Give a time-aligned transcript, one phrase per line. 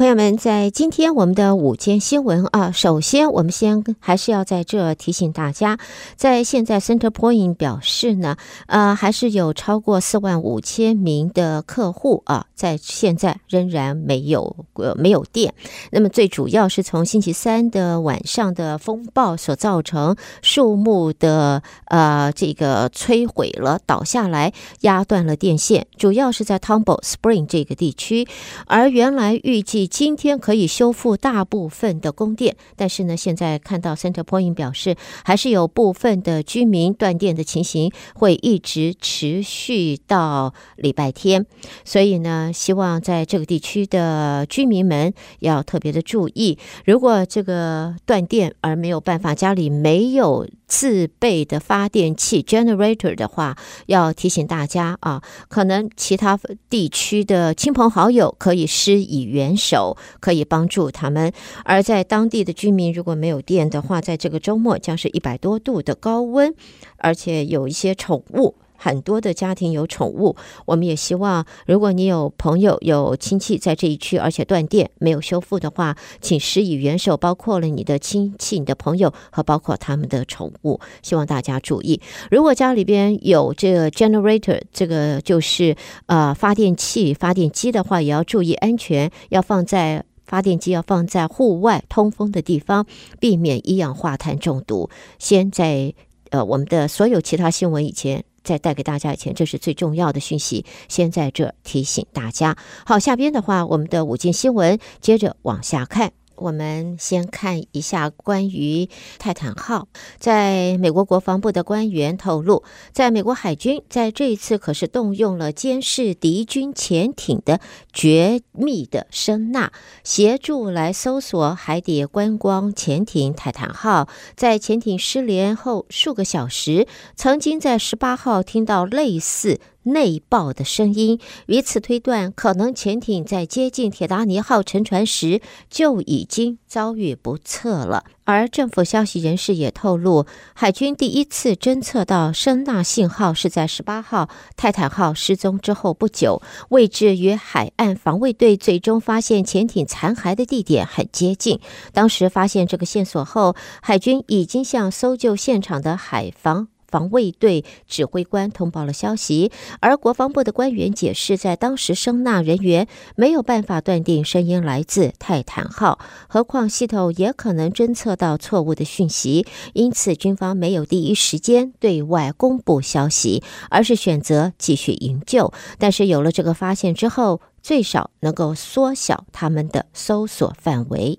[0.00, 5.78] 朋友们，在今天我们的午间新闻啊，首先我们先还是要在这提醒大家，
[6.16, 15.52] 在现在 Centerpoint 表示呢，呃，还是有超过四万五千名的客户啊，在现在仍然没有呃没有电。
[15.92, 28.26] 那么最主要是从星期三的晚上的风暴所造成树木的呃这个摧毁了倒下来，压断了电线，主要是在 Tumble Spring 这个地区，
[28.64, 29.89] 而原来预计。
[29.90, 41.44] 今天可以修复大部分的供电，但是呢，现在看到 CenterPoint 表示，还是有部分的居民断电的情形会一直持续到礼拜天，
[41.84, 50.46] 所以呢，希望在这个地区的居民们要特别的注意，如果这个断电而没有办法，家里没有。
[50.70, 56.38] 自备的发电器 generator 的话，要提醒大家啊，可能其他
[56.68, 59.79] 地区的亲朋好友可以施以援手，
[60.20, 61.32] 可以帮助他们。
[61.64, 66.54] 而在当地的居民如果没有电的话，在这个周末将是一百多度的高温，
[66.98, 68.54] 而且有一些宠物。
[68.82, 80.80] 很多的家庭有宠物，我们也希望，如果你有朋友、有亲戚在这一区，而且断电没有修复的话，请施以援手，包括了你的亲戚、你的朋友和包括他们的宠物。
[81.02, 92.86] 希望大家注意，如果家里边有这个 generator，这个就是呃发电器、发电机的话，也要注意安全，要放在发电机要放在户外通风的地方，
[93.18, 94.88] 避免一氧化碳中毒。
[95.18, 95.92] 先在
[96.30, 98.24] 呃我们的所有其他新闻以前。
[98.42, 102.56] 再带给大家以前，这是最重要的讯息，先在这提醒大家。
[102.84, 106.12] 好，下边的话，我们的午间新闻接着往下看。
[106.40, 108.88] 我们先看一下关于
[109.18, 109.88] 泰坦号，
[110.18, 117.60] 在美国国防部的官员透露，在美国海军在这一次可是动用了监视敌军潜艇的
[117.92, 119.70] 绝密的声纳，
[120.02, 124.08] 协助来搜索海底观光潜艇泰坦号。
[124.34, 129.60] 在潜艇失联后数个小时，曾经在十八号听到类似。
[129.92, 138.04] 内爆的声音，以此推断，可能潜艇在接近铁达尼号沉船时就已经遭遇不测了。
[138.24, 140.24] 而政府消息人士也透露，
[140.54, 151.58] 海军第一次侦测到声纳信号是在十八号泰坦号失踪之后不久，位置与海岸防卫队最终发现潜艇残骸的地点很接近。
[151.92, 156.68] 当时发现这个线索后，海军已经向搜救现场的海防。
[156.90, 175.52] 防卫队指挥官通报了消息，而国防部的官员解释，在当时声纳人员没有办法断定声音来自泰坦号，何况系统也可能侦测到错误的讯息，因此军方没有第一时间对外公布消息，而是选择继续营救。
[175.78, 181.18] 但是有了这个发现之后，最少能够缩小他们的搜索范围。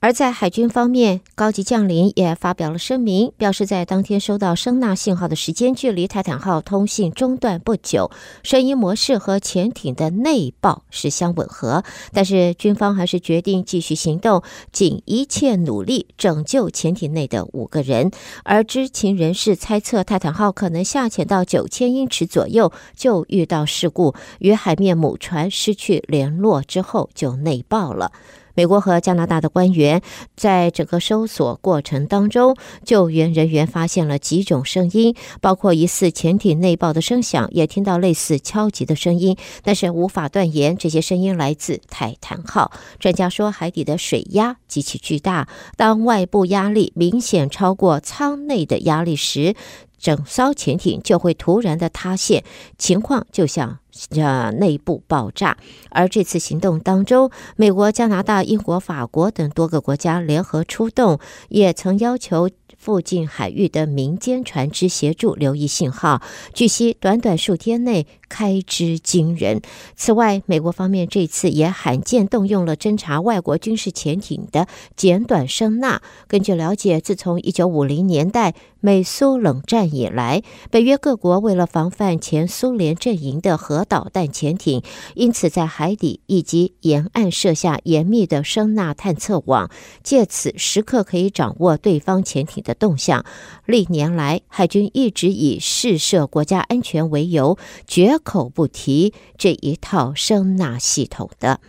[0.00, 8.10] 而在海军方面，高级将领也发表了声明，表示在当天收到声纳信号的时间距离泰坦号通信中断不久，
[8.44, 11.82] 声音模式和潜艇的内爆是相吻合。
[12.12, 18.12] 但是军方还是决定继续行动，尽一切努力拯救潜艇内的五个人。
[18.44, 28.12] 而知情人士猜测，泰坦号可能下潜到九千英尺左右就遇到事故，与海面母船失去联络之后就内爆了。
[28.56, 30.00] 美国和加拿大的官员
[30.34, 42.72] 在整个搜索过程当中，救援人员发现了几种声音，包括疑似潜艇内爆的声响，也听到类似敲击的声音，但是无法断言这些声音来自泰坦号。
[42.98, 45.46] 专家说，海底的水压极其巨大，
[45.76, 49.54] 当外部压力明显超过舱内的压力时，
[49.98, 52.42] 整艘潜艇就会突然的塌陷，
[52.78, 53.80] 情况就像。
[54.10, 55.56] 这，内部爆炸。
[55.90, 61.18] 而这次行动当中，美国、加拿大、英国、法国等多个国家联合出动，
[61.48, 66.20] 也曾要求附近海域的民间船只协助留意信号。
[66.52, 69.60] 据悉，短短数天内开支惊人。
[69.94, 76.02] 此外，美国方面这次也罕见动用了侦察外国军事潜艇的简短声纳。
[76.28, 84.82] 根据了解，自从一九五零年代美苏冷战以来，北约各国为了防范前苏联阵营的核导弹潜艇，
[85.14, 89.70] 因此在海底以及沿岸设下严密的声纳探测网，
[90.02, 93.24] 借此时刻可以掌握对方潜艇的动向。
[93.64, 101.60] 历年来，海军一直以试射国家安全为由，绝口不提这一套声纳系统的。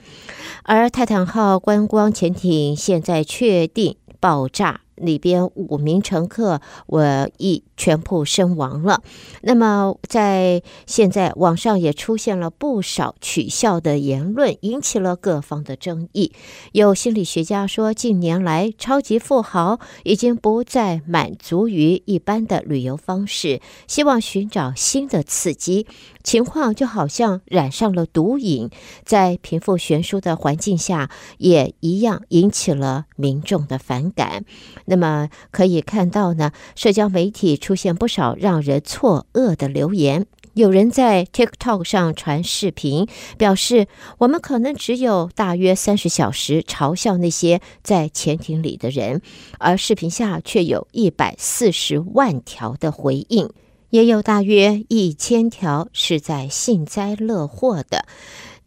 [0.64, 4.82] 而泰坦号观光潜艇现在确定爆炸。
[5.00, 9.02] 里边五名乘客，我一全部身亡了。
[9.42, 16.34] 那么在现在网上也出现了不少取笑的言论，引起了各方的争议。
[16.74, 25.88] 有心理学家说，近年来超级富豪已经不再满足于一般的旅游方式，希望寻找新的刺激。
[26.24, 28.70] 情况就好像染上了毒瘾，
[29.06, 34.44] 在贫富悬殊的环境下，也一样引起了民众的反感。
[34.86, 40.26] 那么可以看到呢，社交媒体出现不少让人错愕的留言。
[40.54, 43.88] 有人在 TikTok 上传视频，表示
[44.20, 49.22] 我们可能只有大约三十小时嘲笑那些在潜艇里的人，
[49.58, 53.50] 而视频下却有一百四十万条的回应。
[53.90, 58.06] 也有大约一千条是在幸灾乐祸的。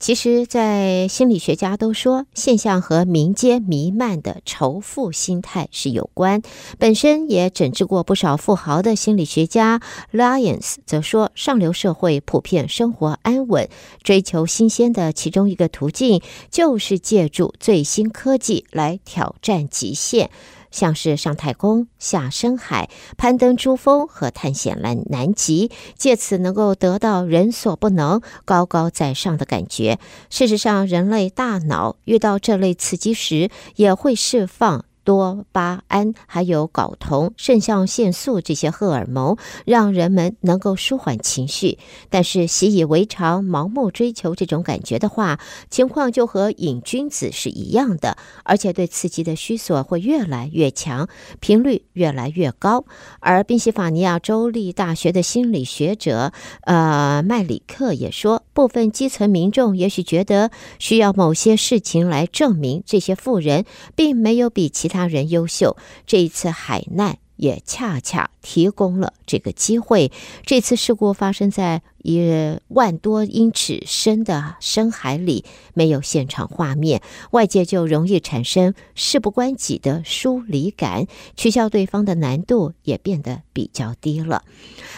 [0.00, 6.40] 其实，在心理学家都说，现象和民间弥漫的仇富心态是有关。
[6.78, 13.68] 本身也诊治过不少富豪的心理学家 Lyons 则说，上流社会普遍生活安稳，
[14.02, 20.30] 追求新鲜的其中一个途径，就是借助最新科技来挑战极限。
[20.70, 29.98] 像是上太空、下深海、攀登珠峰和探险南南极，借此能够得到人所不能、高高在上的感觉。
[30.28, 34.84] 事实上，人类大脑遇到这类刺激时，也会释放。
[35.10, 39.36] 多巴胺、还有睾酮、肾上腺素这些荷尔蒙，
[39.66, 41.78] 让人们能够舒缓情绪。
[42.10, 51.08] 但是习以为常、盲目追求这种感觉的话，情况就和瘾君子是一样的，而且对刺激的需索会越来越强，
[51.40, 52.84] 频率越来越高。
[53.18, 56.32] 而宾夕法尼亚州立大学的心理学者
[56.62, 63.64] 呃麦里克也说，部分基层民众也许觉得需要某些事情来证明这些富人
[63.96, 70.12] 并没有比其他他人优秀，这一次海难也恰恰提供了这个机会。
[70.44, 75.44] 这次事故发生在一万多英尺深的深海里，
[75.74, 77.00] 没有现场画面，
[77.30, 81.06] 外界就容易产生事不关己的疏离感，
[81.36, 84.44] 取笑对方的难度也变得比较低了。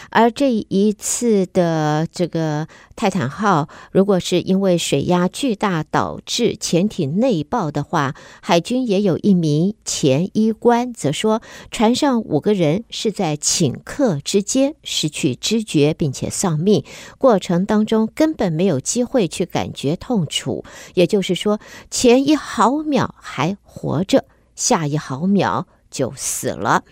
[0.09, 11.41] 而这一次的这个泰坦号，如果是因为水压巨大导致潜艇内爆的话，海军也有一名前医官则说，
[11.71, 16.83] 船上五个人是在顷刻之间失去知觉，并且丧命。
[17.17, 20.63] 过程当中根本没有机会去感觉痛楚，
[20.93, 21.59] 也就是说，
[21.89, 24.25] 前一毫秒还活着，
[24.55, 26.83] 下一毫秒就死了。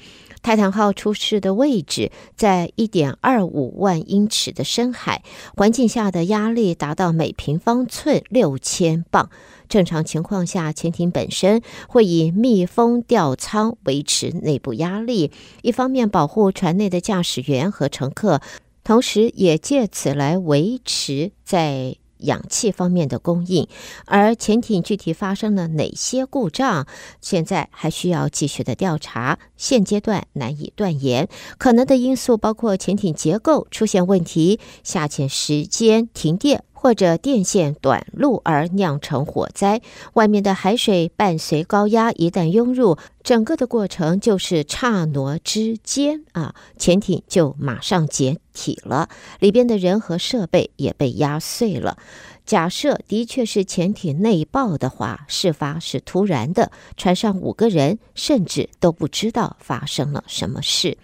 [0.43, 5.21] 泰坦号出事的位置在一点二五万英尺的深海，
[5.55, 9.29] 环境下的压力达到每平方寸六千磅。
[9.69, 15.31] 正常情况下，潜艇本身会以密封吊舱维持内部压力，
[15.61, 18.41] 一方面保护船内的驾驶员和乘客。
[18.83, 23.67] 同时，也借此来维持在氧气方面的供应。
[24.05, 26.85] 而潜艇具体发生了哪些故障，
[27.19, 31.27] 现在还需要继续的调查，现阶段难以断言。
[31.57, 36.63] 可能的因素包括潜艇结构出现问题、下潜时间停电。
[36.81, 39.81] 或者电线短路而酿成火灾，
[40.13, 51.99] 外面的海水伴随高压一旦涌入，整个的过程就是刹那之间啊，潜艇就马上解体了，里边的人和设备也被压碎了。
[52.47, 60.97] 假设的确是潜艇内爆的话，事发是突然的，船上五个人甚至都不知道发生了什么事。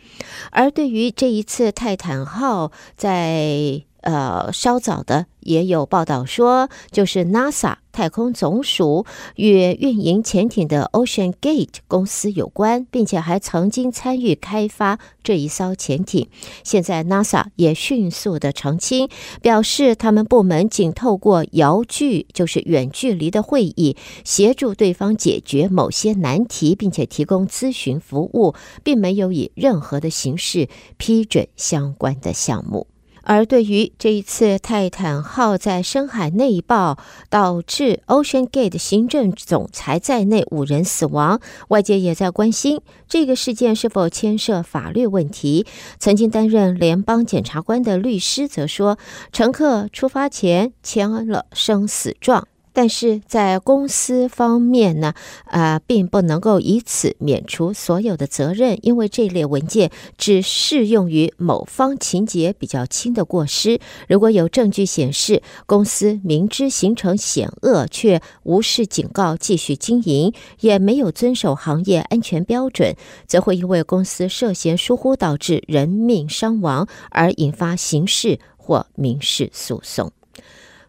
[0.49, 16.29] 而对于这一次泰坦号在呃，稍早的也有报道说，就是 NASA 太空总署与运营潜艇的 Ocean Gate 公司有关，并且还曾经参与开发这一艘潜艇。
[16.63, 19.09] 现在 NASA 也迅速的澄清，
[19.41, 32.87] 表示他们部门仅透过遥距，就是远距离的会议，协助对方解决某些难题，并且提供咨询服务，并没有以任何的形式批准相关的项目。
[33.29, 36.97] 而对于这一次泰坦号在深海内爆，
[37.29, 42.79] 导致 Ocean Gate 行政总裁在内五人死亡，外界也在关心
[43.09, 45.65] 这个事件是否牵涉法律问题。
[45.99, 48.97] 曾经担任联邦检察官的律师则说，
[49.33, 52.47] 乘客出发前签了生死状。
[52.77, 55.15] 但是在公司方面呢，
[55.47, 63.79] 呃，并不能够以此免除所有的责任，因为这类文件只适用于某方情节比较轻的过失。
[64.07, 80.11] 如果有证据显示公司明知形成险恶，却无视警告继续经营，也没有遵守行业安全标准，则会因为公司涉嫌疏忽导致人命伤亡而引发刑事或民事诉讼。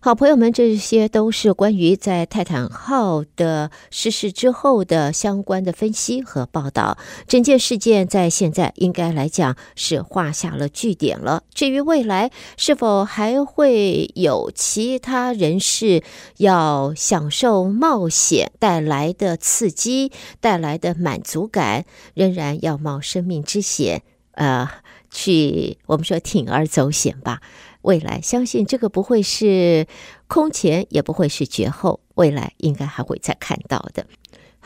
[0.01, 6.97] 好，朋友们，这些都是关于在泰坦号的失事之后的相关的分析和报道。
[7.27, 11.43] 整件事件在现在应该来讲是画下了句点了。
[11.53, 16.05] 至于未来是否还会有其他人士
[16.37, 24.03] 要享受冒险带来的刺激、带来的满足感，仍然要冒生命之险，
[24.35, 24.71] 呃，
[25.11, 27.41] 去我们说铤而走险吧。
[27.89, 29.87] 未来相信这个不会是
[30.27, 34.07] 空前，也不会是绝后，未来应该还会再看到的。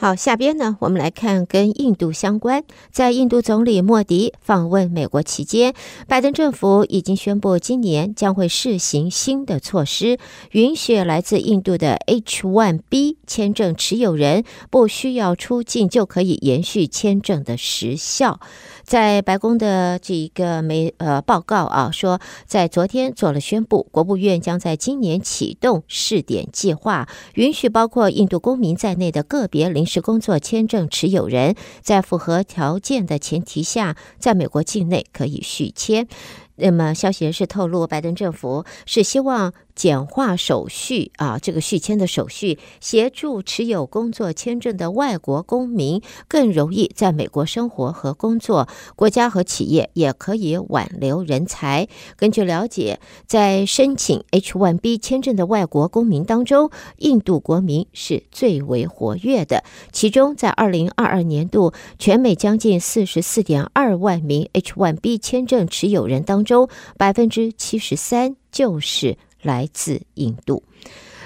[0.02, 2.64] 好，下边呢，我们来看跟印度相关。
[2.90, 5.74] 在印度总理莫迪访问美国期间，
[6.08, 10.18] 拜登政府已经宣布，今年将会试行新的措施，
[10.50, 18.40] 允许来自印度的 H-1B 签证持有人不需要出境就可以延续签证的时效。
[18.82, 36.08] 在白宫的这一个媒呃报告啊，说在昨天做了宣布，国务院将在今年启动试点计划，允许包括印度公民在内的个别临时是工作签证持有人，在符合条件的前提下，在美国境内可以续签。
[36.56, 51.88] 那么，消息人士透露，拜登政府是希望简化手续啊，这个续签的手续，协助持有工作签证的外国公民更容易在美国生活和工作，国家和企业也可以挽留人才。
[52.16, 59.64] 根据了解，在申请 H-1B 签证的外国公民当中，印度国民是最为活跃的。
[59.90, 69.18] 其中，在二零二二年度，全美将近四十四点二万名 H-1B 签证持有人当中，百分之七十三就是。
[69.42, 70.62] 来自印度。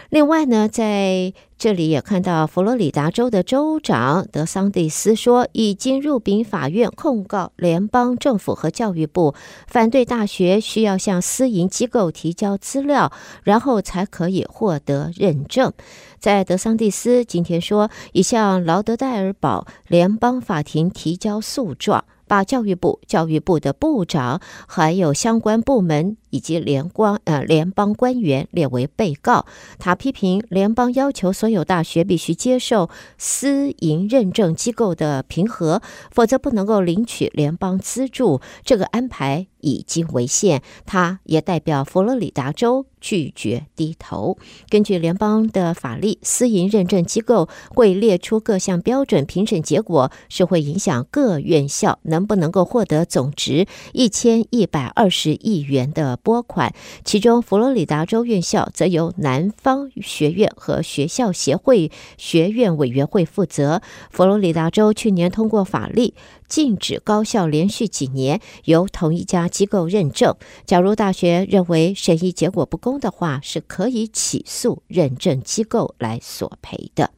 [0.08, 9.34] 另外呢，在这里也看到佛罗里达州的州长德桑蒂斯说，已经入禀法院控告联邦政府和教育部，
[9.66, 13.10] 反对大学需要向私营机构提交资料，
[13.42, 15.72] 然后才可以获得认证。
[16.20, 22.04] 在德桑蒂斯今天说，已向劳德代尔堡联邦法庭提交诉状。
[22.28, 29.46] 把教育部、教育部的部长，还有相关部门以及联邦呃联邦官员列为被告。
[29.78, 38.40] 他批评联邦要求所有大学必须接受私营认证机构的评核，否则不能够领取联邦资助。
[38.64, 40.62] 这个安排已经违宪。
[40.84, 42.86] 他也代表佛罗里达州。
[42.98, 44.36] 拒绝低头。
[44.68, 56.74] 根据联邦的法律，私营认证机构会列出各项标准，评审结果是会影响各院校能不能够获得总值一千一百二十亿元的拨款。
[57.04, 63.82] 其中，佛罗里达州院校则由南方学院和学校协会学院委员会负责。
[64.10, 66.14] 佛罗里达州去年通过法律。
[66.48, 70.36] 禁止高校连续几年由同一家机构认证。
[70.64, 77.10] 假如大学认为审议结果不公的话，是可以起诉认证机构来索赔的。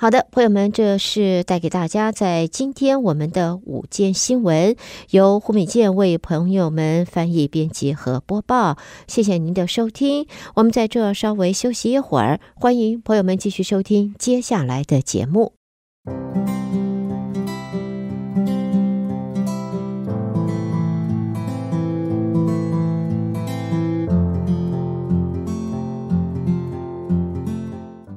[0.00, 4.76] 好的，朋友们，这是带给大家在今天我们的午间新闻，
[5.10, 8.78] 由胡美健为朋友们翻译、编辑和播报。
[9.08, 15.54] 谢谢您的收听，我们在这稍微休息一会儿，欢迎朋友们继续收听接下来的节目。